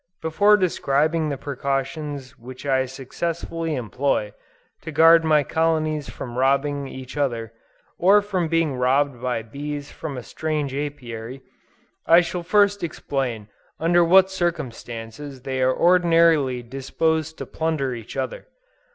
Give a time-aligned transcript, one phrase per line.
[0.19, 4.33] Before describing the precautions which I successfully employ,
[4.81, 7.53] to guard my colonies from robbing each other,
[7.99, 11.43] or from being robbed by bees from a strange Apiary,
[12.07, 18.47] I shall first explain under what circumstances they are ordinarily disposed to plunder each other.